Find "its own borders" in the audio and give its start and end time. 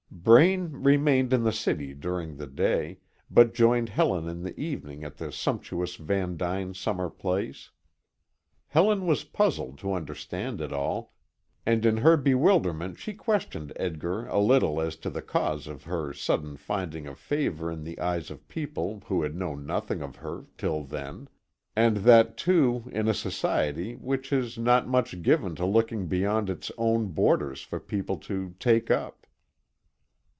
26.47-27.63